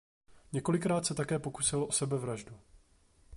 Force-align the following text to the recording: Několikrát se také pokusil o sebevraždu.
Několikrát 0.53 1.05
se 1.05 1.13
také 1.15 1.39
pokusil 1.39 1.83
o 1.83 1.91
sebevraždu. 1.91 2.59